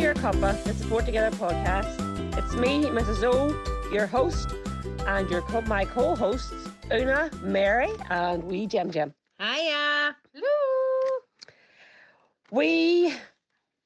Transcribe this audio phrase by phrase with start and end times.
[0.00, 1.94] Your Cuppa, the Support Together podcast.
[2.38, 3.22] It's me, Mrs.
[3.22, 3.50] O,
[3.92, 4.48] your host,
[5.06, 6.54] and your co- my co-hosts,
[6.90, 9.12] Una, Mary, and we Jem Jem.
[9.38, 10.16] Hiya.
[10.32, 11.20] Hello.
[12.50, 13.12] We,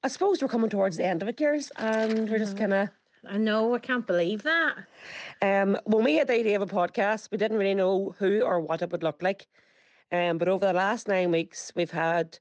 [0.04, 2.90] I suppose we're coming towards the end of it, girls, and we're just kind of.
[3.28, 4.76] I know, I can't believe that.
[5.42, 8.60] Um, when we had the idea of a podcast, we didn't really know who or
[8.60, 9.48] what it would look like.
[10.12, 12.38] Um, but over the last nine weeks, we've had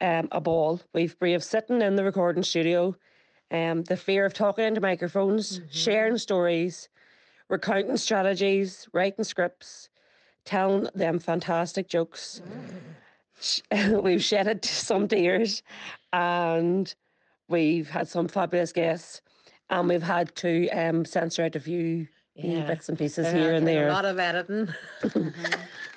[0.00, 0.80] um, a ball.
[0.94, 2.94] We've brave sitting in the recording studio,
[3.50, 6.88] um, the fear of talking into microphones, sharing stories,
[7.48, 9.88] recounting strategies, writing scripts,
[10.44, 12.42] telling them fantastic jokes.
[13.40, 13.60] Sh-
[14.02, 15.62] we've shedded some tears,
[16.12, 16.94] and
[17.48, 19.22] we've had some fabulous guests,
[19.70, 22.06] and we've had to um, censor out a few
[22.38, 22.66] Yeah.
[22.66, 23.88] bits and pieces There here and there.
[23.88, 24.68] A lot of editing.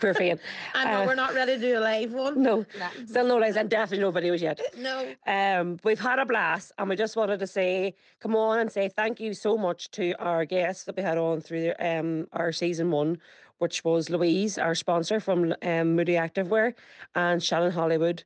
[0.02, 0.40] Poor Fane.
[0.74, 2.42] I know Uh, we're not ready to do a live one.
[2.42, 2.66] No,
[3.06, 4.60] still no lies, and definitely no videos yet.
[4.76, 5.14] No.
[5.28, 8.90] Um, we've had a blast, and we just wanted to say, come on and say
[8.90, 12.90] thank you so much to our guests that we had on through um our season
[12.90, 13.20] one,
[13.60, 16.74] which was Louise, our sponsor from um, Moody Activewear,
[17.14, 18.24] and Shannon Hollywood,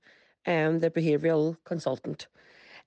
[0.47, 2.27] um, the behavioural consultant.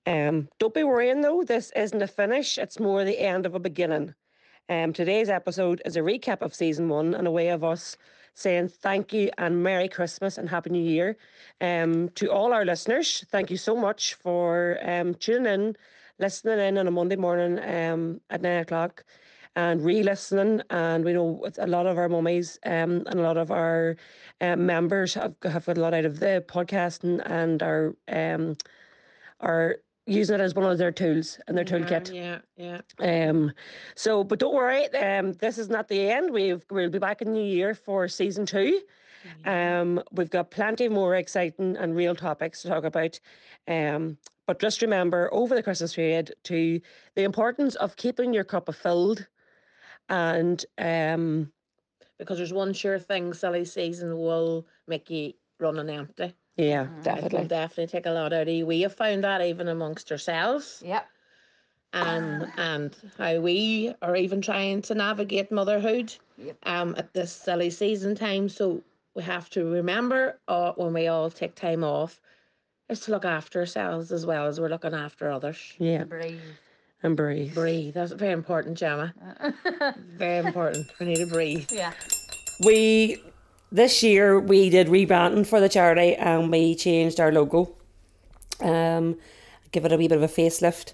[0.07, 3.59] Um, don't be worrying though, this isn't a finish; it's more the end of a
[3.59, 4.15] beginning.
[4.69, 7.97] Um, today's episode is a recap of season one and a way of us
[8.35, 11.17] saying thank you and Merry Christmas and Happy New Year
[11.59, 13.25] um, to all our listeners.
[13.31, 15.75] Thank you so much for um, tuning in,
[16.19, 19.03] listening in on a Monday morning um, at nine o'clock
[19.55, 20.61] and re-listening.
[20.69, 23.97] And we know a lot of our mummies um, and a lot of our
[24.39, 28.55] um, members have, have got a lot out of the podcast and, and are um,
[29.39, 29.77] are
[30.09, 32.13] using it as one of their tools and their toolkit.
[32.13, 32.81] Yeah, yeah.
[32.99, 33.51] Um,
[33.95, 36.31] so, but don't worry, um, this is not the end.
[36.31, 38.81] We've we'll be back in the new year for season two.
[39.45, 43.19] Um, we've got plenty more exciting and real topics to talk about.
[43.67, 46.81] Um, but just remember over the Christmas period to
[47.15, 49.27] the importance of keeping your cup of filled,
[50.09, 51.51] and um,
[52.17, 56.33] Because there's one sure thing silly season will make you run on empty.
[56.59, 57.47] Yeah, It will definitely.
[57.47, 58.65] definitely take a lot out of you.
[58.65, 61.07] We have found that even amongst ourselves Yep.
[61.93, 66.57] and and how we are even trying to navigate motherhood Yep.
[66.63, 68.49] um at this silly season time.
[68.49, 68.81] So
[69.15, 72.21] we have to remember uh, when we all take time off
[72.89, 75.73] is to look after ourselves as well as we're looking after others.
[75.77, 76.39] Yeah, Breathe.
[77.03, 77.53] and breathe.
[77.53, 77.93] Breathe.
[77.93, 79.13] That's very important, Gemma.
[80.17, 80.87] Very important.
[80.99, 81.71] We need to breathe.
[81.71, 81.93] yeah.
[82.65, 83.21] We
[83.71, 87.75] this year we did rebranding for the charity and we changed our logo.
[88.59, 89.17] Um,
[89.71, 90.93] give it a wee bit of a facelift.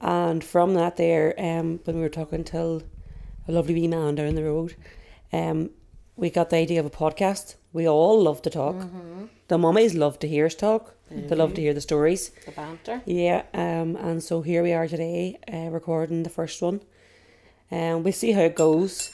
[0.00, 2.82] And from that there, um, when we were talking to
[3.46, 4.74] a lovely wee man down the road,
[5.32, 5.70] um,
[6.16, 7.54] we got the idea of a podcast.
[7.72, 8.76] We all love to talk.
[9.48, 10.94] The mummies love to hear us talk.
[11.10, 12.30] They love to hear the stories.
[12.46, 13.02] The banter.
[13.06, 16.80] Yeah, um, and so here we are today, uh, recording the first one.
[17.70, 19.10] Um, we see how it goes.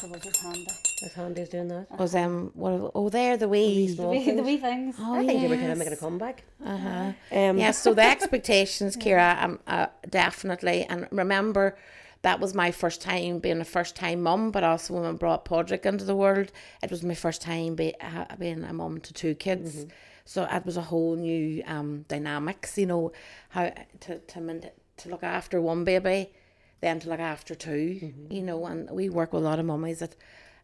[0.00, 0.66] That's handy.
[1.02, 1.98] As Handy's doing that.
[1.98, 4.96] Was um what oh there the wee The wee, the wee things.
[4.98, 5.78] Oh, I think they were kind of yes.
[5.78, 6.44] making a comeback.
[6.64, 7.12] Uh-huh.
[7.32, 10.84] Um, Yeah, so the expectations, Kira, um, uh, definitely.
[10.84, 11.76] And remember,
[12.22, 15.44] that was my first time being a first time mum, but also when I brought
[15.44, 16.52] Podrick into the world,
[16.82, 19.86] it was my first time be, uh, being a mum to two kids.
[20.26, 23.12] So it was a whole new um, dynamics, you know,
[23.48, 26.30] how to to to look after one baby,
[26.82, 28.66] then to look after 2 you know.
[28.66, 30.14] And we work with a lot of mummies that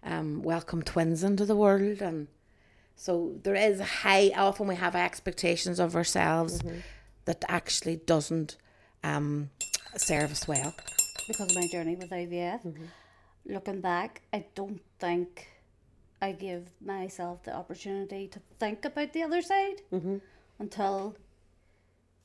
[0.06, 2.28] um, welcome twins into the world, and
[2.94, 4.30] so there is a high.
[4.34, 6.62] Often we have expectations of ourselves
[7.26, 8.56] that actually doesn't
[9.04, 9.50] um,
[9.96, 10.72] serve us well.
[11.28, 12.60] Because of my journey with IVF.
[13.44, 15.48] Looking back, I don't think
[16.22, 19.82] I give myself the opportunity to think about the other side
[20.58, 21.16] until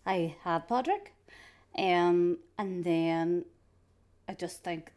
[0.05, 1.07] I had Podrick.
[1.77, 3.45] Um, and then
[4.27, 4.91] I just think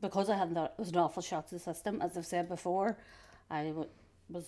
[0.00, 2.48] because I had that it was an awful shock to the system, as I've said
[2.48, 2.96] before,
[3.50, 3.88] I w-
[4.30, 4.46] was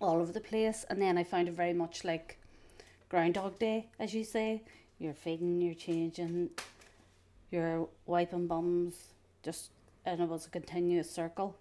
[0.00, 0.84] all over the place.
[0.90, 2.38] And then I found it very much like
[3.08, 4.62] Groundhog Day, as you say.
[4.98, 6.50] You're feeding, you're changing,
[7.50, 8.94] you're wiping bums,
[9.42, 9.70] just
[10.04, 11.56] and it was a continuous circle.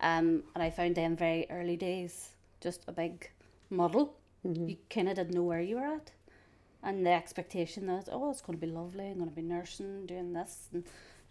[0.00, 2.30] Um, and I found them very early days
[2.60, 3.30] just a big
[3.70, 4.14] muddle.
[4.44, 6.10] You kind of didn't know where you were at,
[6.82, 10.06] and the expectation that oh, it's going to be lovely, I'm going to be nursing,
[10.06, 10.84] doing this, and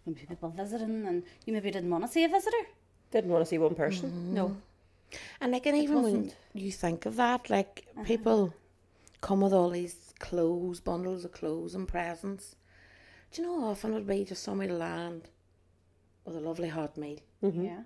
[0.06, 2.58] going to be people visiting, and you maybe didn't want to see a visitor.
[3.12, 4.10] Didn't want to see one person.
[4.10, 4.34] Mm.
[4.34, 4.58] No,
[5.40, 6.36] And like, and even when wasn't.
[6.54, 8.06] you think of that, like uh-huh.
[8.06, 8.54] people
[9.22, 12.56] come with all these clothes, bundles of clothes and presents.
[13.32, 15.30] Do you know how often it would be just somewhere to land
[16.26, 17.66] with a lovely hot meal mm-hmm.
[17.66, 17.82] yeah,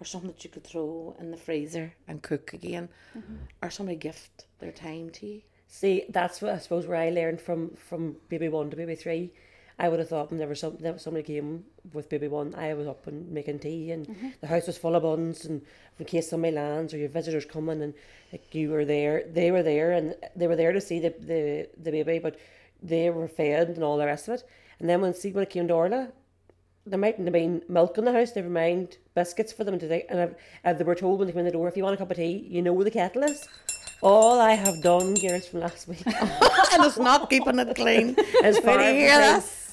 [0.00, 3.36] or something that you could throw in the freezer and cook again, mm-hmm.
[3.62, 5.42] or somebody gift their time to you.
[5.68, 9.32] See, that's what I suppose where I learned from from baby one to baby three.
[9.78, 12.54] I would have thought when there was some there was somebody came with baby one,
[12.54, 14.28] I was up and making tea, and mm-hmm.
[14.40, 15.62] the house was full of buns, and
[15.98, 17.94] in case somebody lands or your visitors coming, and
[18.32, 21.68] like you were there, they were there, and they were there to see the the,
[21.76, 22.38] the baby, but
[22.82, 24.44] they were fed and all the rest of it.
[24.78, 26.08] And then when see when it came to Orla,
[26.86, 30.06] there mightn't have been milk in the house, never mind biscuits for them to take.
[30.08, 30.30] And if,
[30.64, 32.10] if they were told when they came in the door, if you want a cup
[32.10, 33.48] of tea, you know where the kettle is.
[34.02, 38.16] All I have done, years from last week, and it's not keeping it clean.
[38.42, 39.63] as far Where do you as hear this?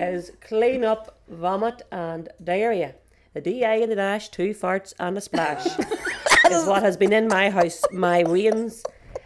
[0.00, 2.94] Is clean up vomit and diarrhea.
[3.34, 5.66] The DI and the dash, two farts and a splash
[6.50, 7.82] is what has been in my house.
[7.92, 8.82] My wains,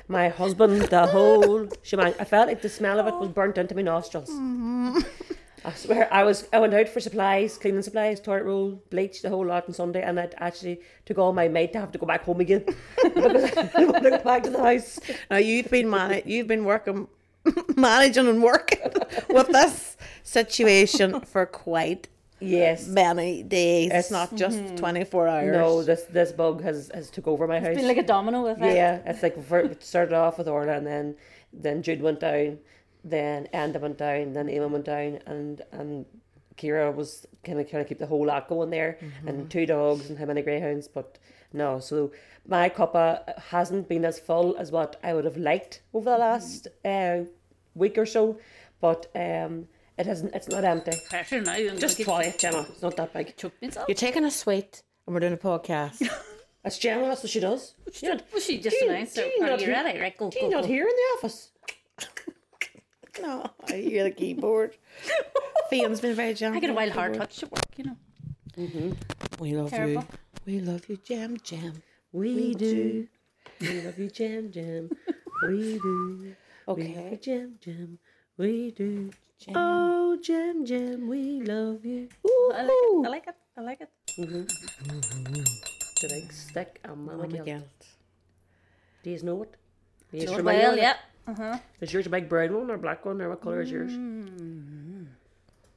[0.08, 2.14] my husband, the whole shebang.
[2.20, 4.28] I felt like the smell of it was burnt into my nostrils.
[4.28, 4.98] Mm-hmm.
[5.66, 6.46] I swear, I was.
[6.52, 10.02] I went out for supplies, cleaning supplies, toilet roll, bleach, the whole lot on Sunday,
[10.02, 12.66] and it actually took all my might to have to go back home again
[13.02, 15.00] because I didn't want to go back to the house.
[15.30, 17.08] Now you've been man- you've been working,
[17.76, 18.80] managing and working
[19.30, 19.93] with this
[20.24, 22.08] situation for quite
[22.40, 22.88] Yes.
[22.88, 23.86] many days.
[23.86, 25.52] It's- It's not just twenty four hours.
[25.52, 27.68] No, this this bug has has took over my house.
[27.70, 28.74] It's been like a domino effect.
[28.74, 31.16] Yeah, it's like for, it started off with Orla, and then
[31.52, 32.58] then Jude went down,
[33.04, 36.04] then Enda went down, then Emma went down, and and
[36.58, 40.10] Kira was kind of kind of keep the whole lot going there, and two dogs
[40.10, 41.18] and how many greyhounds, but
[41.52, 41.78] no.
[41.78, 42.10] So
[42.46, 46.66] my cuppa hasn't been as full as what I would have liked over the last
[46.84, 47.20] uh,
[47.74, 48.38] week or so,
[48.80, 49.68] but um,
[49.98, 50.34] it hasn't.
[50.34, 50.92] It's not empty.
[51.08, 51.52] Pressure now.
[51.52, 52.66] I'm Just gonna try it, Gemma.
[52.68, 53.36] It's not that big.
[53.36, 53.88] choke myself.
[53.88, 56.02] You're taking a sweet, and we're doing a podcast.
[56.62, 57.06] That's Gemma.
[57.08, 57.74] That's what she does.
[57.92, 59.42] She not, Well, she just Do you- announced do it.
[59.42, 59.98] Are not you ready?
[60.00, 61.50] Right, go, do go, you not here in the office?
[63.20, 64.76] no, I hear the keyboard.
[65.70, 66.56] Fionn's been very gentle.
[66.56, 67.30] I get a wild with the hard keyboard.
[67.30, 67.96] touch at work, you know.
[68.56, 69.42] Mm-hmm.
[69.42, 70.02] We love Terrible.
[70.02, 70.06] you.
[70.46, 71.82] We love you, Jam Jam.
[72.12, 73.06] We do.
[73.60, 74.90] We love you, Jam Jam.
[75.46, 76.18] We do.
[76.22, 76.36] We love
[76.78, 77.08] Okay.
[77.10, 77.98] you, Jam Jam.
[78.36, 79.10] We do.
[79.54, 82.08] Oh, Jam Jam, we love you.
[82.54, 83.36] I like it.
[83.56, 83.88] I like it.
[84.18, 84.48] I like it.
[86.00, 87.46] The big stick and Mama Mama Gilt.
[87.46, 87.86] Gilt.
[89.02, 89.54] Do you know it?
[90.10, 90.96] Do you Sure, well, yeah.
[91.26, 91.58] Uh-huh.
[91.80, 93.92] Is yours a big brown one or black one or what colour is yours?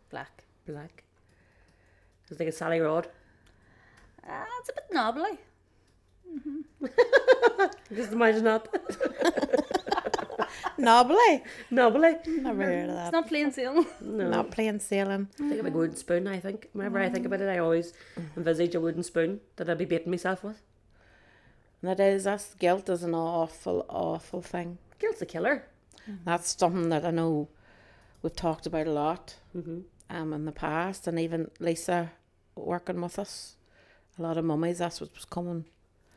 [0.10, 0.44] Black.
[0.66, 1.04] Black.
[2.30, 3.08] It's like a Sally Rod.
[4.28, 5.40] Ah, it's a bit knobbly.
[7.96, 8.68] Just imagine that.
[10.78, 11.44] Knobbly.
[11.72, 12.16] Knobbly.
[12.28, 13.06] Never heard of that.
[13.08, 13.86] It's not plain sailing.
[14.02, 14.30] No.
[14.30, 15.28] Not playing sailing.
[15.40, 16.70] I think of a wooden spoon, I think.
[16.74, 18.40] Whenever I think about it, I always mm-hmm.
[18.40, 20.62] envisage a wooden spoon that I'd be beating myself with.
[21.84, 24.80] That is, that's guilt is an awful, awful thing.
[25.00, 25.66] Guilt's a killer.
[26.10, 26.24] Mm-hmm.
[26.26, 27.50] That's something that I know
[28.22, 29.82] we've talked about a lot mm-hmm.
[30.10, 32.12] um, in the past, and even Lisa
[32.56, 33.56] working with us.
[34.18, 35.66] A lot of mummies, that's what was coming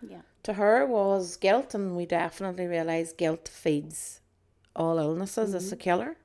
[0.01, 0.23] Yeah.
[0.45, 4.21] to her was guilt, and we definitely realised guilt feeds
[4.77, 5.55] all illnesses.
[5.55, 6.17] is a killer.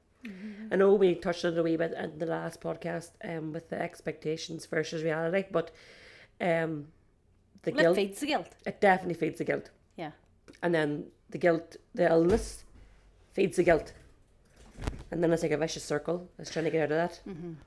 [0.71, 3.69] I know we touched on it a wee bit in the last podcast um, with
[3.69, 5.69] the expectations versus reality, but
[6.42, 6.88] um,
[7.62, 8.47] the Well, it guilt, feeds the guilt.
[8.65, 9.69] it definitely feeds the guilt.
[9.95, 10.12] Yeah.
[10.63, 12.63] And then the guilt, the illness
[13.34, 13.93] feeds the guilt.
[15.12, 16.27] And then it's like a vicious circle.
[16.39, 17.20] It's trying to get out of that.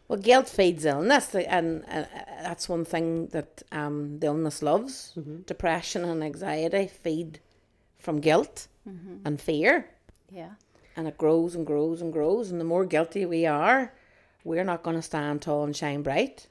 [0.09, 2.05] Well, guilt feeds illness, and uh,
[2.43, 5.15] that's one thing that um, the illness loves.
[5.47, 7.39] Depression and anxiety feed
[7.99, 8.67] from guilt
[9.25, 9.89] and fear,
[10.31, 10.51] Yeah.
[10.99, 12.51] And it grows and grows and grows.
[12.51, 13.95] And the more guilty we are,
[14.43, 16.49] we're not going to stand tall and shine bright.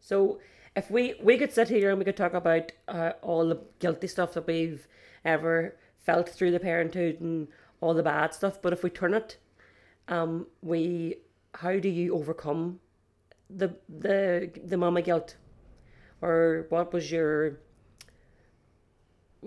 [0.00, 0.40] So
[0.74, 4.08] if we we could sit here and we could talk about uh, all the guilty
[4.08, 4.88] stuff that we've
[5.24, 7.46] ever felt through the parenthood and
[7.80, 9.38] all the bad stuff, but if we turn it,
[10.08, 11.14] um, we
[11.54, 12.80] how do you overcome
[13.48, 15.36] the the the mama guilt,
[16.20, 17.60] or what was your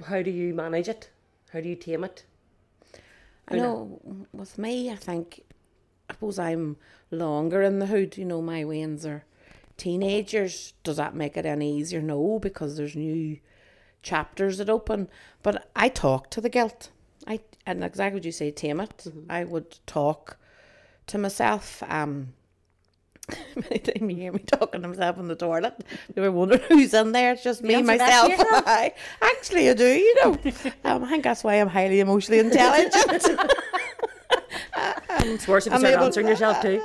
[0.07, 1.09] how do you manage it?
[1.51, 2.23] How do you tame it?
[3.53, 5.43] I know with me, I think,
[6.09, 6.77] I suppose I'm
[7.09, 8.17] longer in the hood.
[8.17, 9.25] You know, my wains are
[9.77, 10.73] teenagers.
[10.83, 12.01] Does that make it any easier?
[12.01, 13.39] No, because there's new
[14.01, 15.09] chapters that open.
[15.43, 16.89] But I talk to the guilt.
[17.27, 19.07] I and exactly what you say, tame it.
[19.29, 20.37] I would talk
[21.07, 21.83] to myself.
[21.87, 22.33] Um,
[23.55, 25.73] many times you hear me talking to myself in the toilet.
[26.15, 27.33] You were wondering who's in there.
[27.33, 28.63] It's just me, answer that to myself.
[28.67, 29.85] I, actually, I do.
[29.87, 30.31] You know,
[30.85, 33.25] um, I think that's why I'm highly emotionally intelligent.
[35.23, 36.81] It's worse if you I'm start able- answering yourself too.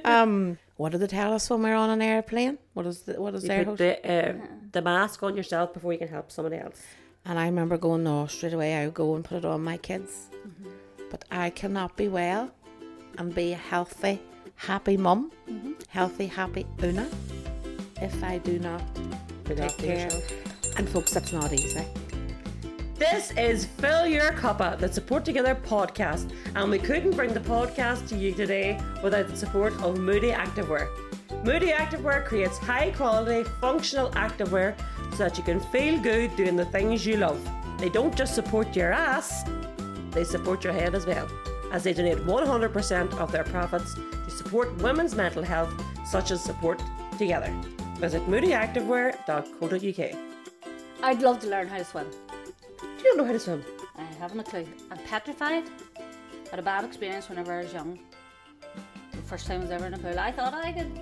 [0.04, 2.58] um, what do they tell us when we're on an airplane?
[2.72, 3.78] What is the, what is You their put host?
[3.78, 4.32] the uh,
[4.72, 6.80] the mask on yourself before you can help somebody else.
[7.26, 9.76] And I remember going, no, straight away I would go and put it on my
[9.76, 10.28] kids.
[11.10, 12.50] But I cannot be well
[13.18, 14.22] and be healthy,
[14.60, 15.72] happy mum, mm-hmm.
[15.88, 17.08] healthy, happy Una,
[18.02, 18.82] if I do not
[19.48, 20.04] Look take care.
[20.04, 20.76] yourself.
[20.76, 21.84] And folks, that's not easy.
[22.96, 28.06] This is Fill Your Cuppa, the Support Together podcast, and we couldn't bring the podcast
[28.08, 30.88] to you today without the support of Moody Activewear.
[31.42, 34.74] Moody Activewear creates high quality, functional activewear
[35.12, 37.40] so that you can feel good doing the things you love.
[37.78, 39.42] They don't just support your ass,
[40.10, 41.30] they support your head as well,
[41.70, 45.72] as they donate 100% of their profits to support women's mental health,
[46.06, 46.82] such as Support
[47.18, 47.52] Together.
[47.98, 50.18] Visit moodyactivewear.co.uk.
[51.02, 52.06] I'd love to learn how to swim.
[52.82, 53.64] You don't know how to swim.
[53.96, 54.66] I haven't a clue.
[54.90, 55.64] I'm petrified.
[56.50, 57.98] Had a bad experience whenever I was young.
[59.12, 61.00] The first time I was ever in a pool, I thought I could.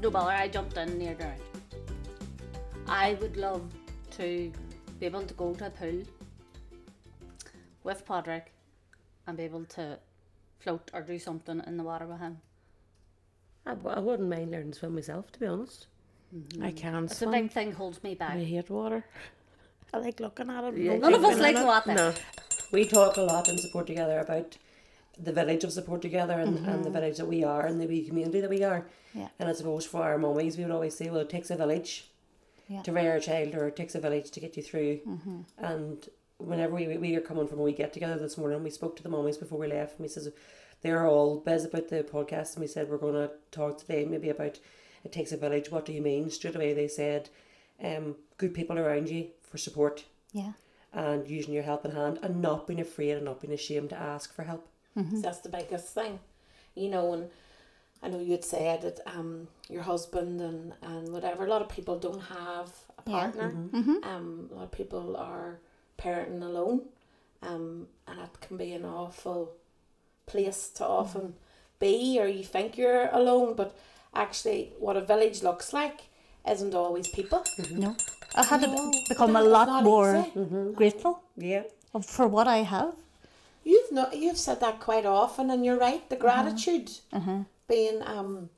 [0.00, 0.32] No bother.
[0.32, 1.40] I jumped in near drowned.
[2.86, 3.62] I would love
[4.18, 4.52] to
[5.00, 6.02] be able to go to a pool
[7.84, 8.51] with Podrick
[9.26, 9.98] and be able to
[10.58, 12.38] float or do something in the water with him.
[13.66, 15.86] I, I wouldn't mind learning to swim myself, to be honest.
[16.60, 17.32] I can It's a swim.
[17.32, 18.32] big thing holds me back.
[18.34, 19.04] I hate water.
[19.92, 20.76] I like looking at it.
[20.78, 21.66] Yeah, None of us like in the it.
[21.66, 21.94] water.
[21.94, 22.14] No.
[22.72, 24.56] We talk a lot in Support Together about
[25.18, 26.92] the village of Support Together and, and the mm-hmm.
[26.92, 28.86] village that we are and the wee community that we are.
[29.14, 29.28] Yeah.
[29.38, 32.08] And I suppose for our mummies, we would always say, well, it takes a village
[32.68, 32.80] Yeah.
[32.82, 35.00] to rear a child or it takes a village to get you through.
[35.06, 35.40] Mm-hmm.
[35.58, 36.08] And
[36.44, 39.02] whenever we, we were coming from a wee get together this morning, we spoke to
[39.02, 40.30] the mummies before we left and we says,
[40.82, 44.28] they're all buzz about the podcast and we said, we're going to talk today maybe
[44.28, 44.58] about
[45.04, 45.70] it takes a village.
[45.70, 46.30] What do you mean?
[46.30, 47.28] Straight away they said,
[47.82, 50.52] um, good people around you for support Yeah.
[50.92, 54.34] and using your helping hand and not being afraid and not being ashamed to ask
[54.34, 54.68] for help.
[54.96, 56.18] That's the biggest thing,
[56.74, 57.14] you know.
[57.14, 57.30] And
[58.02, 61.46] I know you'd said that um your husband and and whatever.
[61.46, 63.20] A lot of people don't have a Yeah.
[63.20, 63.54] partner.
[64.02, 65.60] Um, a lot of people are
[66.02, 66.82] parenting alone,
[67.42, 69.52] um, and that can be an awful
[70.26, 71.34] place to often
[71.78, 73.76] be, or you think you're alone, but
[74.14, 76.02] actually, what a village looks like
[76.48, 77.42] isn't always people.
[77.70, 77.94] No.
[78.34, 80.72] I had No, become a lot not more easy.
[80.74, 81.64] grateful Yeah.
[82.06, 82.94] for what I have.
[83.64, 86.02] You've not you've said that quite often, and you're right.
[86.08, 86.90] The gratitude
[87.68, 88.48] being um,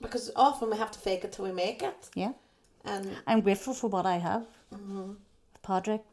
[0.00, 2.32] because often we have to fake it till we make it, Yeah.
[2.84, 4.46] and I'm grateful for what I have.
[5.62, 6.04] Patrick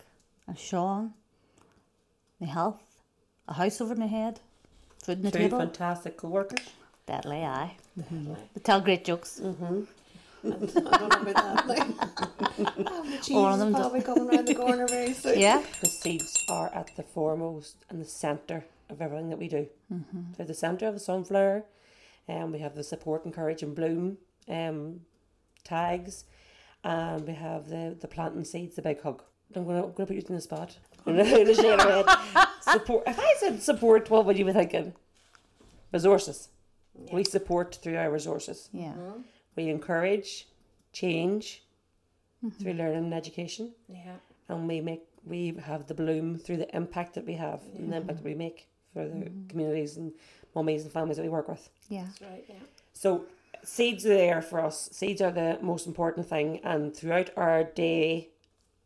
[0.47, 1.13] and Sean,
[2.39, 2.81] my health,
[3.47, 4.39] a house over my head,
[5.03, 5.59] food on the Two table.
[5.59, 6.65] fantastic co-workers.
[7.07, 7.75] Deadly eye.
[7.95, 9.37] They tell great jokes.
[9.39, 9.87] and
[10.43, 11.67] I don't know about that.
[11.67, 11.87] Like,
[12.87, 15.39] oh, the cheese All of is them just- coming around the corner very soon.
[15.39, 15.63] Yeah.
[15.81, 19.67] The seeds are at the foremost and the centre of everything that we do.
[19.91, 20.35] Mhm.
[20.37, 21.63] They're the centre of the sunflower,
[22.27, 25.01] and we have the support and courage and bloom um,
[25.63, 26.25] tags,
[26.83, 29.23] and we have the the planting seeds, the big hug.
[29.55, 30.77] I'm gonna, I'm gonna put you in the spot.
[31.05, 32.05] I'm gonna shake your head.
[32.61, 33.03] Support.
[33.07, 34.93] If I said support, what would you be thinking?
[35.91, 36.49] Resources.
[37.11, 38.69] We support through our resources.
[38.73, 38.93] Yeah.
[39.55, 40.47] We encourage
[40.93, 41.63] change
[42.43, 42.57] mm-hmm.
[42.57, 44.15] through learning and education Yeah,
[44.49, 47.97] and we make we have the bloom through the impact that we have and the
[47.97, 49.47] impact that we make for the mm-hmm.
[49.47, 50.13] communities and
[50.53, 51.69] mummies and families that we work with.
[51.89, 52.03] Yeah.
[52.03, 52.45] that's right.
[52.47, 52.55] Yeah,
[52.93, 53.25] So
[53.63, 54.89] seeds are there for us.
[54.91, 58.29] Seeds are the most important thing and throughout our day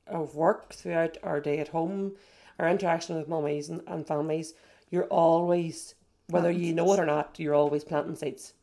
[0.09, 2.13] of work, throughout our day at home,
[2.59, 4.53] our interaction with mummies and, and families,
[4.89, 5.95] you're always
[6.29, 8.53] whether you know it or not, you're always planting seeds.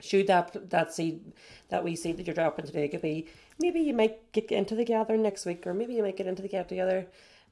[0.00, 1.32] Should that that seed
[1.68, 3.26] that we see that you're dropping today could be
[3.58, 6.42] maybe you might get into the gathering next week or maybe you might get into
[6.42, 7.06] the get together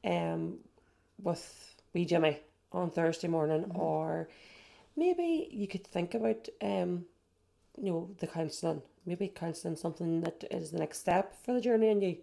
[0.04, 0.59] um
[1.23, 2.40] with wee Jimmy
[2.73, 4.28] on Thursday morning or
[4.97, 7.04] maybe you could think about um
[7.76, 8.80] you know the counselling.
[9.04, 12.16] Maybe counselling something that is the next step for the journey in you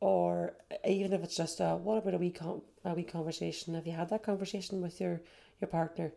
[0.00, 0.54] or
[0.86, 3.74] even if it's just a what about a wee con- a wee conversation?
[3.74, 5.20] Have you had that conversation with your
[5.60, 6.12] your partner?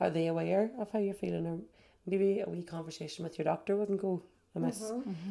[0.00, 1.46] Are they aware of how you're feeling?
[1.46, 1.58] Or
[2.06, 4.22] maybe a wee conversation with your doctor wouldn't go
[4.54, 4.80] amiss.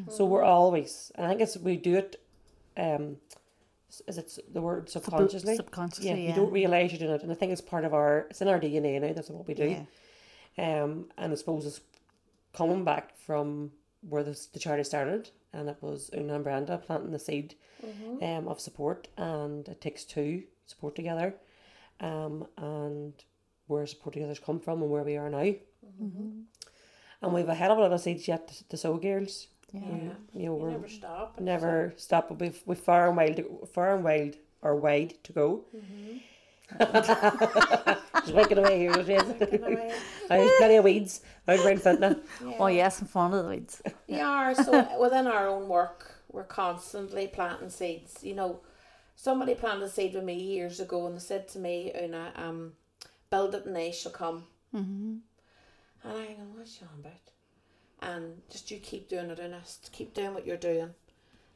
[0.10, 2.22] So we're always and I think it's we do it
[2.77, 3.18] um
[4.06, 5.56] is it the word subconsciously?
[5.56, 8.27] subconsciously, yeah, you don't realize you're doing it and I think it's part of our
[8.30, 9.86] it's in our DNA now that's what we do.
[10.58, 10.84] Yeah.
[10.84, 11.82] um, and I suppose it's
[12.54, 13.72] coming back from
[14.08, 17.56] where the, the charity started, and it was Una and Brenda planting the seed
[18.24, 21.36] um, of support, and it takes two support together,
[22.00, 23.13] um, and
[23.68, 25.54] where support together's come from and where we are now.
[27.22, 29.48] And we've a hell of a lot of seeds yet to, to sow, girls.
[29.74, 29.82] Yeah.
[29.82, 31.39] You, you know, you we're never stop.
[31.39, 35.66] never stop, but we've we've far and wide, far and wide or wide to go.
[36.79, 39.21] Just waking away here, Louise.
[39.21, 39.93] away.
[40.27, 42.19] There's plenty of weeds out around Fintona.
[42.59, 43.81] Oh yes, I'm fond of the weeds.
[44.07, 48.24] We are so within our own work, we're constantly planting seeds.
[48.24, 48.59] You know,
[49.15, 52.74] somebody planted a seed with me years ago, and they said to me, "Una, um,
[53.29, 54.45] build it and they shall come."
[54.75, 55.15] Mm-hmm.
[56.03, 57.13] And I go, "What's you on about?"
[58.00, 59.59] And just you keep doing it, Una.
[59.62, 60.93] Just keep doing what you're doing,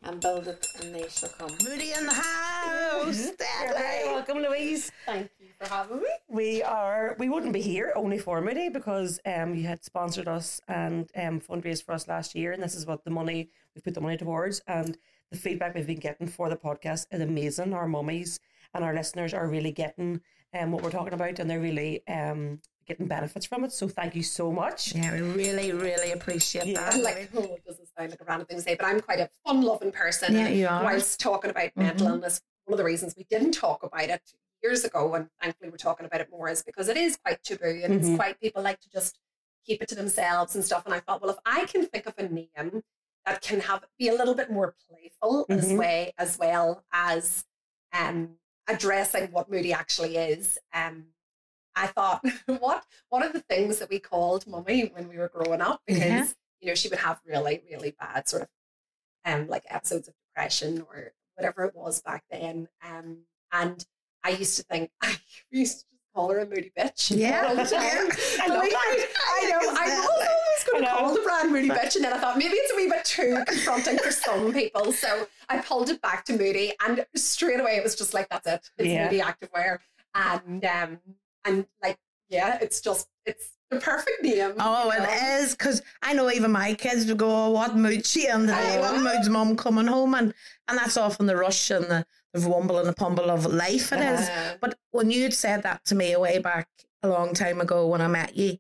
[0.03, 1.51] and build it, and they shall come.
[1.63, 3.31] Moody in the house.
[3.37, 4.05] Deadly.
[4.05, 4.91] welcome, Louise.
[5.05, 6.07] Thank you for having me.
[6.27, 7.15] We are.
[7.19, 11.39] We wouldn't be here only for Moody because um you had sponsored us and um
[11.39, 14.17] fundraised for us last year, and this is what the money we've put the money
[14.17, 14.61] towards.
[14.67, 14.97] And
[15.31, 17.73] the feedback we've been getting for the podcast is amazing.
[17.73, 18.39] Our mummies
[18.73, 20.21] and our listeners are really getting
[20.53, 23.71] um what we're talking about, and they're really um getting benefits from it.
[23.71, 24.95] So thank you so much.
[24.95, 26.79] Yeah, we really, really appreciate Yeah.
[26.79, 26.93] that.
[26.95, 29.19] And like, oh, it doesn't sound like a random thing to say, but I'm quite
[29.19, 30.33] a fun-loving person.
[30.33, 30.83] Yeah, you are.
[30.83, 32.11] Whilst talking about mental Mhm.
[32.11, 34.33] illness, one of the reasons we didn't talk about it
[34.63, 37.81] years ago, and thankfully we're talking about it more, is because it is quite taboo
[37.83, 37.99] and Mhm.
[37.99, 39.19] it's quite people like to just
[39.65, 40.85] keep it to themselves and stuff.
[40.85, 42.83] And I thought, well, if I can think of a name
[43.25, 45.77] that can have be a little bit more playful as Mhm.
[45.77, 47.45] way as well as
[47.93, 51.13] um addressing what moody actually is, um.
[51.75, 55.61] I thought, what what are the things that we called mummy when we were growing
[55.61, 55.81] up?
[55.87, 56.27] Because Yeah.
[56.61, 58.49] you know she would have really really bad sort of
[59.25, 62.67] um like episodes of depression or whatever it was back then.
[62.85, 63.19] Um,
[63.51, 63.85] and
[64.23, 65.17] I used to think I
[65.49, 67.15] used to just call her a moody bitch.
[67.17, 67.45] Yeah.
[67.47, 67.81] all the time.
[68.41, 69.07] I love Like, that.
[69.43, 69.59] I know.
[69.79, 72.55] I was always going to call the brand moody bitch, and then I thought maybe
[72.55, 74.91] it's a wee bit too confronting for some people.
[74.91, 78.45] So I pulled it back to moody, and straight away it was just like that's
[78.45, 78.69] it.
[78.77, 79.05] It's Yeah.
[79.05, 79.79] moody activewear,
[80.13, 80.99] and um,
[81.45, 81.97] and like
[82.29, 84.53] yeah, it's just it's the perfect name.
[84.59, 85.05] Oh, you know?
[85.05, 88.41] it is because I know even my kids would go, oh, "What mood she in
[88.41, 88.79] today?
[88.79, 90.33] What mood's mum coming home?" And
[90.67, 93.91] and that's often the rush and the, the wumble and the pumble of life.
[93.91, 94.29] It is.
[94.29, 96.67] Uh, But when you'd said that to me way back
[97.03, 98.57] a long time ago when I met you,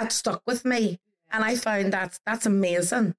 [0.00, 1.00] it stuck with me,
[1.30, 3.14] and I found that that's amazing.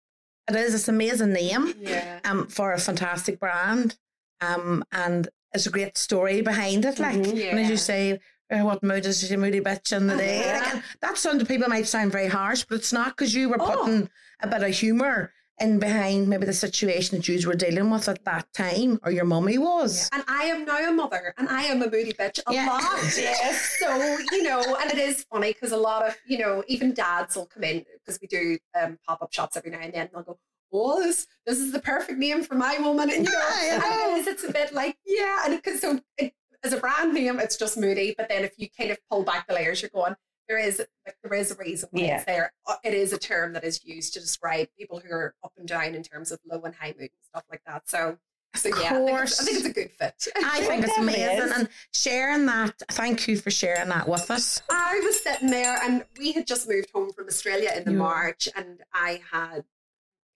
[0.49, 0.73] It is.
[0.75, 1.73] It's an amazing name.
[1.79, 2.19] yeah.
[2.25, 3.97] Um, for a fantastic brand.
[4.41, 6.99] Um, and it's a great story behind it.
[6.99, 7.49] Like, Mhm.
[7.51, 8.19] and as you say,
[8.53, 10.49] uh, what mood is she moody bitch in the day?
[10.49, 10.59] Uh-huh.
[10.59, 13.49] Like, and that sound to people might sound very harsh, but it's not because you
[13.49, 13.65] were Oh.
[13.83, 14.09] putting
[14.41, 18.25] a bit of humour in behind maybe the situation that you were dealing with at
[18.25, 20.09] that time, or your mummy was.
[20.11, 22.65] And I am now a mother, and I am a moody bitch a Yeah.
[22.67, 22.83] lot.
[23.17, 23.77] Yes.
[23.79, 27.35] So you know, and it is funny because a lot of you know, even dads
[27.35, 30.01] will come in because we do um, pop up shops every now and then.
[30.01, 30.39] And they'll go,
[30.73, 34.07] "Oh, this this is the perfect name for my woman," and you know, Yeah, I
[34.09, 34.27] and it is.
[34.27, 36.33] It's a bit like yeah, and because so it,
[36.63, 38.13] as a brand name, it's just moody.
[38.17, 40.15] But then if you kind of pull back the layers, you're going.
[40.49, 42.15] There is like, there is a reason why Yeah.
[42.17, 42.51] it's there.
[42.67, 45.67] Uh, It is a term that is used to describe people who are up and
[45.67, 47.87] down in terms of low and high mood and stuff like that.
[47.89, 48.17] So,
[48.55, 50.27] so yeah, I think, it's, I think it's a good fit.
[50.35, 51.49] I think it's amazing.
[51.55, 54.61] And sharing that, thank you for sharing that with us.
[54.69, 57.97] I was sitting there and we had just moved home from Australia in the Yeah.
[57.97, 59.63] March and I had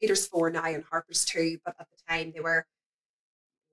[0.02, 2.66] Peter's four now and Harper's two, but at the time they were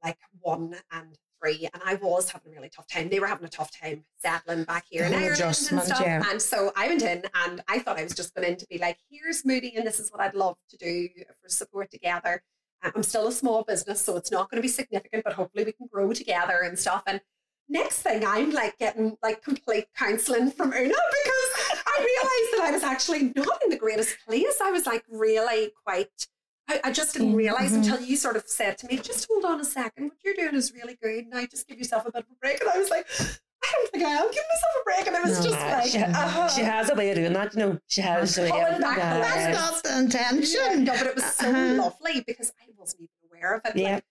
[0.03, 1.69] like one and three.
[1.73, 3.09] And I was having a really tough time.
[3.09, 6.01] They were having a tough time settling back here in Ireland and stuff.
[6.01, 6.23] yeah.
[6.31, 8.79] And so I went in and I thought I was just going in to be
[8.79, 11.09] like, here's Moody and this is what I'd love to do
[11.43, 12.43] for support together.
[12.83, 15.65] Um, I'm still a small business, so it's not going to be significant, but hopefully
[15.65, 17.03] we can grow together and stuff.
[17.07, 17.21] And
[17.69, 22.71] next thing I'm like getting like complete counseling from Una because I realized that I
[22.73, 24.61] was actually not in the greatest place.
[24.63, 26.27] I was like really quite
[26.69, 27.77] I, I just didn't realize Mhm.
[27.77, 30.55] until you sort of said to me, just hold on a second, what you're doing
[30.55, 31.27] is really good.
[31.27, 32.61] Now just give yourself a bit of a break.
[32.61, 35.07] And I was like, I don't think I am giving myself a break.
[35.07, 37.53] And it was No, just like she, uh, she has a way of doing that,
[37.55, 37.79] you know.
[37.87, 40.85] She has a way of back the That's not the Yeah, intention.
[40.85, 41.75] no, but it was so Uh-huh.
[41.75, 43.77] lovely because I wasn't even aware of it.
[43.77, 43.95] Yeah.
[43.95, 44.05] Like,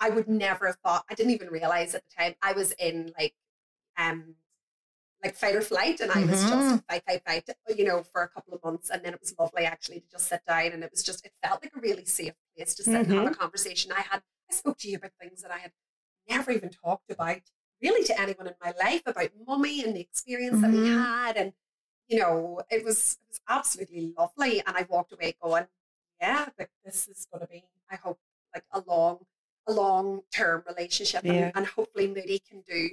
[0.00, 2.72] I, I would never have thought, I didn't even realize at the time I was
[2.72, 3.34] in like,
[3.96, 4.36] um,
[5.22, 6.48] like fight or flight, and I was Mhm.
[6.48, 9.34] just fight, fight, fight, you know, for a couple of months, and then it was
[9.38, 12.04] lovely actually to just sit down, and it was just, it felt like a really
[12.04, 13.90] safe place to sit and have a conversation.
[13.92, 15.72] I had, I spoke to you about things that I had
[16.28, 17.40] never even talked about,
[17.82, 21.04] really, to anyone in my life about mummy and the experience that we Mhm.
[21.04, 21.52] had, and
[22.06, 25.66] you know, it was it was absolutely lovely, and I walked away going,
[26.20, 28.18] yeah, like this is going to be, I hope,
[28.54, 29.26] like a long,
[29.66, 31.32] a long term relationship, Yeah.
[31.32, 32.90] and, and hopefully Moody can do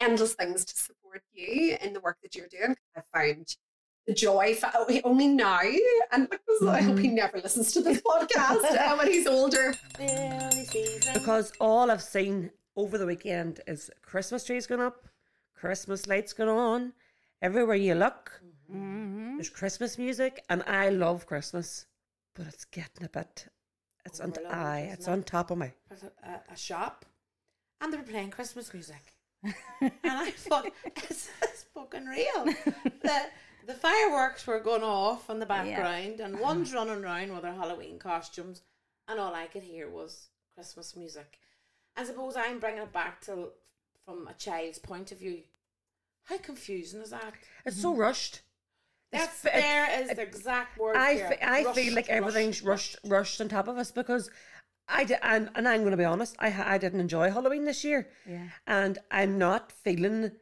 [0.00, 2.76] endless things to support you in the work that you're doing.
[2.96, 3.56] I found
[4.06, 5.60] the joy fa- oh, only now,
[6.12, 7.16] and because I hope he mm-hmm.
[7.16, 8.62] never listens to this podcast
[8.98, 9.74] when he's older.
[11.12, 15.08] Because all I've seen over the weekend is Christmas trees going up,
[15.54, 16.92] Christmas lights going on.
[17.40, 18.40] Everywhere you look,
[18.72, 19.36] mm-hmm.
[19.36, 21.86] there's Christmas music, and I love Christmas,
[22.34, 23.46] but it's getting a bit.
[24.06, 24.30] It's on.
[24.30, 25.10] Overload, Aye, isn't it's it?
[25.10, 25.70] on top of me.
[25.90, 27.04] was a, a, a shop
[27.80, 29.14] and they were playing Christmas music.
[29.42, 30.66] And I thought,
[31.10, 32.44] is this fucking real?
[33.02, 33.20] the,
[33.66, 37.98] the fireworks were going off in the background and one's running around with their Halloween
[37.98, 38.62] costumes
[39.08, 41.38] and all I could hear was Christmas music.
[41.96, 43.48] I suppose I'm bringing it back to
[44.04, 45.40] from a child's point of view.
[46.24, 47.34] How confusing is that?
[47.64, 47.98] It's so mm.
[47.98, 48.42] rushed.
[49.10, 50.96] That's f- it- there is the exact word.
[50.96, 51.28] I, here.
[51.28, 54.30] fe- I feel Rushed, like everything's rushed, rushed on top of us because
[54.88, 56.34] I did, and, and I'm going to be honest.
[56.38, 58.48] I I didn't enjoy Halloween this year, Yeah.
[58.66, 60.32] and I'm not feeling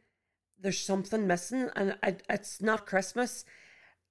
[0.59, 3.43] there's something missing, and I, it's not Christmas.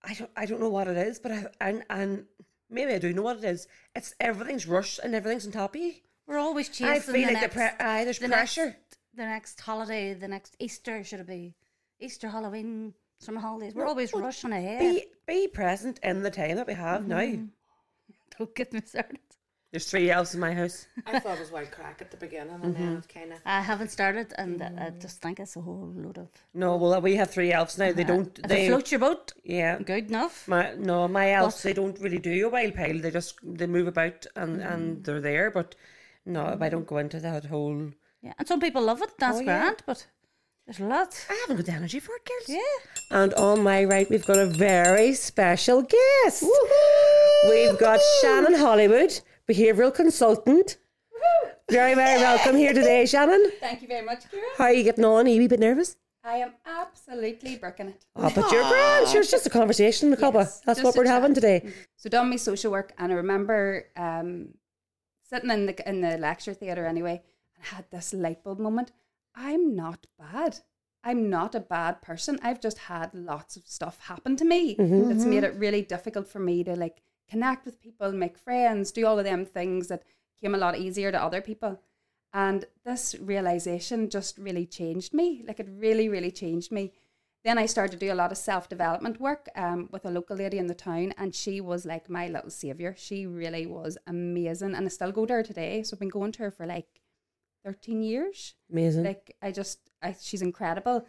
[0.04, 2.26] I don't I don't know what it is, but I and and
[2.70, 3.66] maybe I do know what it is.
[3.94, 5.94] It's everything's rushed and everything's on top of you.
[6.26, 8.66] We're always chasing I feel the like next, the pre- aye, there's the pressure.
[8.66, 11.54] Next, the next holiday, the next Easter should it be
[11.98, 13.74] Easter, Halloween, summer holidays.
[13.74, 14.80] We're always rushing ahead.
[14.80, 17.18] Be be present in the time that we have now.
[17.18, 17.46] Mm-hmm.
[18.38, 19.18] Don't get me started.
[19.72, 20.86] There's three elves in my house.
[21.06, 22.98] I thought it was wild crack at the beginning, and then mm-hmm.
[22.98, 23.38] it kind of.
[23.44, 25.00] I haven't started, and I mm.
[25.00, 26.28] just think it's a whole load of.
[26.54, 27.92] No, well we have three elves now.
[27.92, 28.38] They uh, don't.
[28.38, 29.78] If They float your boat, yeah.
[29.78, 30.46] good enough.
[30.46, 32.98] My no, my elves But- they don't really do a wild pile.
[32.98, 34.72] They just they move about and Mm.
[34.72, 35.50] and they're there.
[35.50, 35.74] But
[36.24, 37.90] no, I don't go into that whole.
[38.22, 39.18] Yeah, and some people love it.
[39.18, 39.58] That's Oh, yeah.
[39.58, 40.06] grand, but
[40.66, 41.26] there's a lot.
[41.30, 42.48] I haven't got the energy for it, girls.
[42.48, 43.16] Yeah.
[43.22, 46.44] And on my right, we've got a very special guest.
[47.48, 50.78] We've got Shannon Hollywood, behavioural consultant.
[51.68, 53.50] Very, very welcome here today, Shannon.
[53.60, 54.42] Thank you very much, Kira.
[54.56, 55.26] How are you getting on?
[55.26, 55.96] Are you a bit nervous?
[56.22, 58.04] I am absolutely brooking it.
[58.16, 59.08] Oh, but you're grand.
[59.08, 60.40] Sure, it's just a conversation, Macabre.
[60.40, 61.14] Yes, That's what we're chat.
[61.14, 61.62] having today.
[61.64, 61.80] Mm-hmm.
[61.96, 64.54] So done my social work, and I remember um,
[65.28, 67.22] sitting in the in the lecture theatre anyway,
[67.54, 68.92] and I had this light bulb moment.
[69.34, 70.58] I'm not bad.
[71.04, 72.38] I'm not a bad person.
[72.42, 75.08] I've just had lots of stuff happen to me mm-hmm.
[75.08, 75.56] that's made mm-hmm.
[75.56, 79.24] it really difficult for me to like connect with people, make friends, do all of
[79.24, 80.04] them things that
[80.40, 81.80] came a lot easier to other people.
[82.32, 85.42] And this realization just really changed me.
[85.46, 86.92] Like it really, really changed me.
[87.44, 90.36] Then I started to do a lot of self development work um, with a local
[90.36, 92.94] lady in the town, and she was like my little savior.
[92.98, 95.84] She really was amazing, and I still go to her today.
[95.84, 96.88] So I've been going to her for like
[97.64, 98.56] thirteen years.
[98.70, 99.04] Amazing.
[99.04, 101.06] Like I just, I, she's incredible.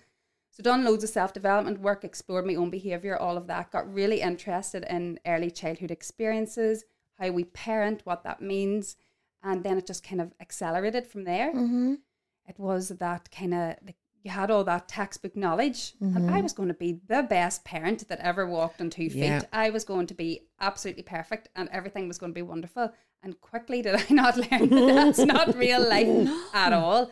[0.57, 3.71] So done loads of self development work, explored my own behavior, all of that.
[3.71, 6.83] Got really interested in early childhood experiences,
[7.19, 8.95] how we parent, what that means,
[9.43, 11.53] and then it just kind of accelerated from there.
[11.53, 11.93] Mm-hmm.
[12.47, 16.41] It was that kind of like you had all that textbook knowledge, and I mm-hmm.
[16.41, 19.25] was going to be the best parent that ever walked on two feet.
[19.25, 19.41] Yeah.
[19.53, 22.91] I was going to be absolutely perfect, and everything was going to be wonderful.
[23.21, 27.11] And quickly did I not learn that that's not real life at all.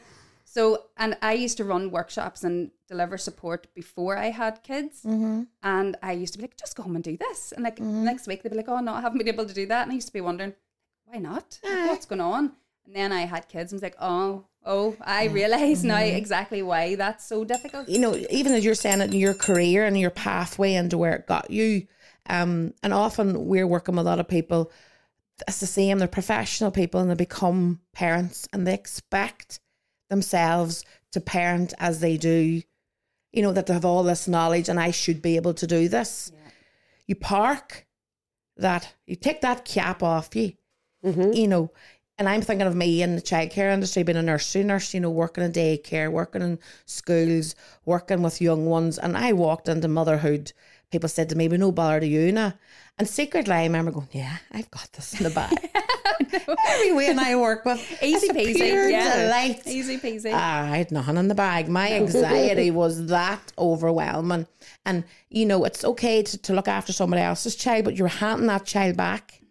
[0.55, 5.01] So, and I used to run workshops and deliver support before I had kids.
[5.03, 5.41] Mm-hmm.
[5.63, 7.51] And I used to be like, just go home and do this.
[7.51, 8.05] And like mm-hmm.
[8.05, 9.83] next week, they'd be like, oh, no, I haven't been able to do that.
[9.83, 10.53] And I used to be wondering,
[11.03, 11.59] why not?
[11.61, 11.87] Like, eh.
[11.87, 12.53] what's going on?
[12.85, 15.33] And then I had kids and was like, oh, oh, I eh.
[15.33, 16.15] realize now mm-hmm.
[16.15, 17.89] exactly why that's so difficult.
[17.89, 21.15] you know, even as you're saying it in your career and your pathway into where
[21.15, 21.85] it got you,
[22.29, 24.71] um, and often we're working with a lot of people.
[25.49, 25.99] It's the same.
[25.99, 29.59] They're professional people and they become parents and they expect
[30.09, 32.61] themselves to parent as they do.
[33.31, 35.89] You know that they have all this knowledge and I should be able to do
[35.89, 36.31] this.
[37.07, 37.85] You park
[38.57, 38.93] that.
[39.05, 40.53] You take that cap off you.
[41.03, 41.33] Mm-hmm.
[41.33, 41.71] You know,
[42.17, 45.09] and I'm thinking of me in the childcare industry, being a nursery nurse, you know,
[45.09, 48.97] working in daycare, working in schools, working with young ones.
[48.97, 50.53] And I walked into motherhood.
[50.91, 52.53] People said to me, "We no bother to you now."
[52.97, 55.69] And secretly, I remember going, "Yeah, I've got this in the bag."
[56.67, 59.23] Every woman I work with, Easy peasy, yeah.
[59.23, 59.65] delight.
[59.67, 60.32] Easy peasy.
[60.34, 61.67] Ah, I had nothing in the bag.
[61.67, 64.47] My anxiety was that overwhelming.
[64.86, 68.47] And, you know, it's okay to, to look after somebody else's child, but you're handing
[68.47, 69.41] that child back.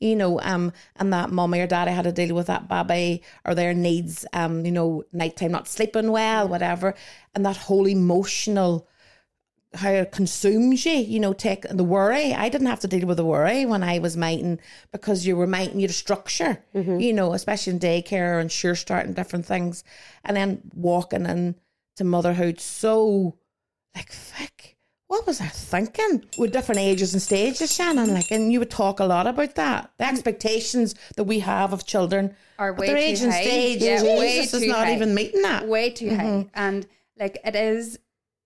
[0.00, 3.56] You know, um, and that mummy or daddy had to deal with that baby or
[3.56, 6.94] their needs, um, you know, nighttime not sleeping well, whatever.
[7.34, 8.86] And that whole emotional
[9.74, 12.32] how it consumes you, you know, take the worry.
[12.32, 14.60] I didn't have to deal with the worry when I was mating
[14.92, 16.98] because you were mating you to structure, mm-hmm.
[16.98, 19.84] you know, especially in daycare and sure starting different things.
[20.24, 23.36] And then walking into motherhood so
[23.94, 24.74] like fuck.
[25.08, 26.26] What was I thinking?
[26.36, 29.90] With different ages and stages, Shannon, like and you would talk a lot about that.
[29.98, 30.12] The mm.
[30.12, 33.42] expectations that we have of children Are way their too age and high.
[33.42, 34.94] stage, Yeah, way Jesus is not high.
[34.94, 35.66] even meeting that.
[35.66, 36.48] way too high mm-hmm.
[36.54, 36.86] and
[37.18, 37.98] like it is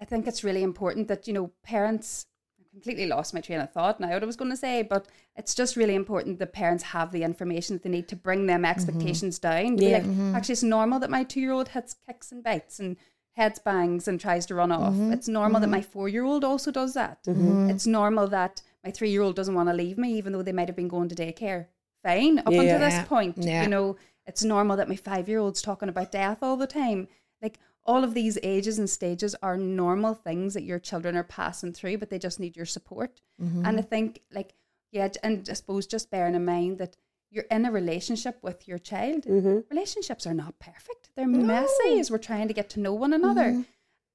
[0.02, 2.26] i think it's really important that you know parents
[2.60, 5.06] I completely lost my train of thought now what i was going to say but
[5.36, 8.62] it's just really important that parents have the information that they need to bring them
[8.62, 8.74] mm-hmm.
[8.74, 9.98] expectations down to be Yeah.
[9.98, 10.34] like mm-hmm.
[10.34, 12.96] actually it's normal that my two-year-old hits kicks and bites and
[13.34, 14.92] heads bangs and tries to run off.
[14.92, 15.12] Mm-hmm.
[15.12, 17.18] It's normal that my four-year-old also does that.
[17.26, 20.76] It's normal that my three-year-old doesn't want to leave me even though they might have
[20.76, 21.66] been going to daycare.
[22.02, 23.62] Fine up until this point Yeah.
[23.62, 27.08] you know it's normal that my five year old's talking about death all the time.
[27.40, 31.73] Like all of these ages and stages are normal things that your children are passing
[31.73, 33.21] through, but they just need your support.
[33.42, 33.66] Mm-hmm.
[33.66, 34.55] And I think, like,
[34.92, 36.97] yeah, and I suppose just bearing in mind that
[37.31, 39.25] you're in a relationship with your child.
[39.25, 39.61] Mm-hmm.
[39.71, 43.47] Relationships are not perfect, they're messy as we're trying to get to know one another.
[43.47, 43.62] Mm-hmm.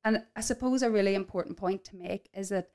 [0.04, 2.70] And I suppose a really important point to make is that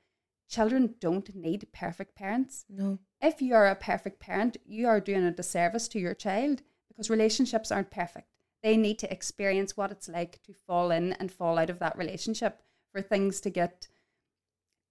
[0.49, 2.99] children don't need perfect parents No.
[3.21, 7.09] if you are a perfect parent, you are doing a disservice to your child because
[7.09, 8.27] relationships aren't perfect.
[8.63, 11.97] They need to experience what it's like to fall in and fall out of that
[11.97, 12.61] relationship
[12.93, 13.87] for things to get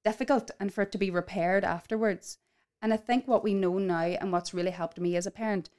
[0.04, 2.38] difficult and for it to be repaired afterwards.
[2.82, 5.70] And I think what we know now and what's really helped me as a parent,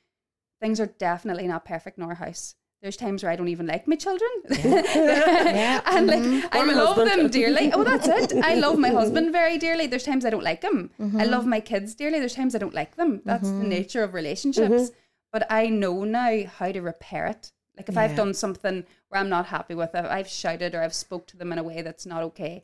[0.61, 2.55] things are definitely not perfect in our house.
[2.81, 4.29] There's times where I don't even like my children.
[4.49, 5.81] Yeah.
[5.85, 7.21] and like I Or my love husband.
[7.21, 7.71] them dearly.
[7.71, 8.33] Oh, that's it.
[8.43, 9.87] I love my husband very dearly.
[9.87, 10.89] There's times I don't like him.
[10.99, 11.21] Mm-hmm.
[11.21, 12.19] I love my kids dearly.
[12.19, 13.21] There's times I don't like them.
[13.23, 14.73] That's the nature of relationships.
[14.89, 14.93] Mm-hmm.
[15.31, 17.53] But I know now how to repair it.
[17.75, 20.93] Like if I've done something where I'm not happy with it, I've shouted or I've
[20.93, 22.63] spoke to them in a way that's not okay,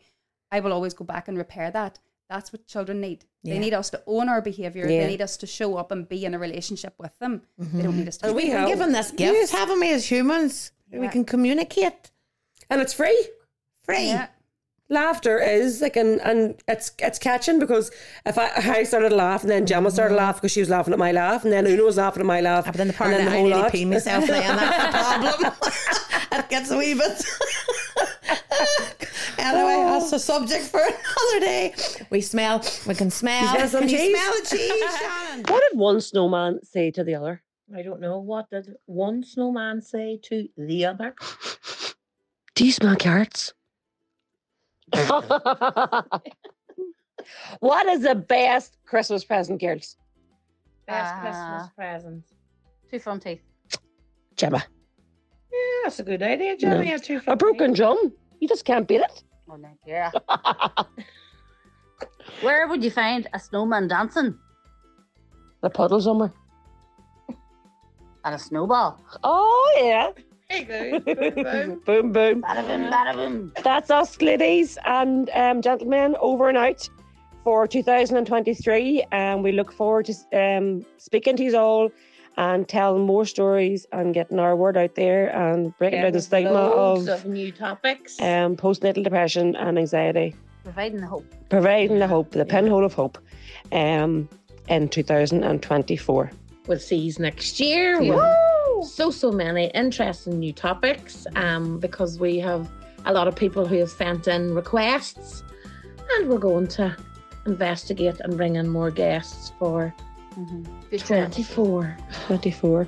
[0.52, 2.00] I will always go back and repair that.
[2.30, 3.26] That's what children need.
[3.44, 4.88] They need us to own our behaviour.
[4.88, 5.02] Yeah.
[5.02, 7.42] They need us to show up and be in a relationship with them.
[7.58, 8.00] They don't mm-hmm.
[8.00, 8.28] need us to.
[8.28, 10.72] And we We have- can give them this gift, haven't we, as humans?
[10.92, 12.12] We can communicate.
[12.70, 13.30] and it's free.
[13.84, 14.16] Free.
[14.90, 14.96] Yeah.
[15.00, 17.92] Laughter is like, and, and it's it's catching because
[18.26, 19.94] if I, I started to laugh and then Gemma mm-hmm.
[19.94, 22.22] started to laugh because she was laughing at my laugh and then Una was laughing
[22.22, 22.66] at my laugh.
[22.66, 23.72] But then the part and that then I whole nearly lot.
[23.72, 25.54] pee myself now, and that's the problem.
[26.32, 27.24] it gets a wee bit.
[29.38, 30.00] anyway, oh.
[30.00, 31.74] that's a subject for another day.
[32.10, 33.54] We smell, we can smell.
[33.54, 35.46] smell some you smell the cheese, Shannon?
[35.48, 37.44] What did one snowman say to the other?
[37.76, 38.20] I don't know.
[38.20, 41.16] What did one snowman say to the other?
[42.56, 43.54] Do you smell carrots?
[47.60, 49.96] what is the best Christmas present, girls?
[50.88, 51.22] Best Ah.
[51.22, 52.24] Christmas present.
[52.90, 53.42] Two front teeth.
[54.36, 54.64] Gemma.
[55.52, 56.78] Yeah, that's a good idea, Gemma.
[56.78, 56.84] No.
[56.84, 58.14] Has two A broken drum.
[58.40, 59.24] You just can't beat it.
[59.52, 60.12] Oh, no, yeah.
[62.42, 64.38] Where would you find a snowman dancing
[65.62, 66.32] The puddle somewhere.
[68.24, 69.00] and a snowball?
[69.24, 70.12] Oh yeah.
[70.50, 70.66] Very
[71.00, 71.06] good.
[71.06, 71.82] Boom, boom.
[71.86, 72.42] boom boom.
[72.42, 73.52] Bada boom, bada boom.
[73.64, 76.90] That's us, ladies and um, gentlemen, over and out
[77.44, 79.06] for 2023.
[79.12, 81.92] And we look forward to um, speaking to you all
[82.38, 86.52] and telling more stories and getting our word out there and breaking down the stigma
[86.70, 88.20] of of new topics.
[88.20, 90.36] um, postnatal depression and anxiety.
[90.64, 91.26] Providing the hope.
[91.50, 92.44] Providing the hope, the Yeah.
[92.46, 93.18] pinhole of hope
[93.72, 94.28] um,
[94.68, 96.32] in 2024.
[96.68, 98.00] we'll see you next year.
[98.02, 98.20] with
[98.84, 101.26] So so many interesting new topics.
[101.36, 102.70] Um, because we have
[103.06, 105.44] a lot of people who have sent in requests,
[106.16, 106.96] and we're going to
[107.46, 109.94] investigate and bring in more guests for
[110.90, 111.06] Future.
[111.08, 111.98] twenty four.
[112.28, 112.88] 24.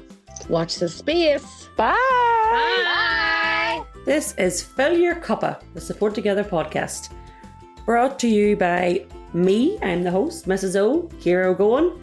[0.49, 1.69] Watch the space.
[1.75, 1.93] Bye.
[1.93, 3.83] Bye.
[4.05, 7.09] This is Fill Your Cuppa, the Support Together podcast.
[7.85, 10.75] Brought to you by me, I'm the host, Mrs.
[10.75, 11.99] O, Kira O'Gowan,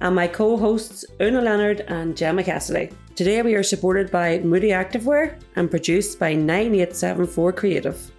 [0.00, 2.90] and my co hosts, Una Leonard and Gemma Cassidy.
[3.18, 8.17] Today we are supported by Moody Activewear and produced by 9874 Creative.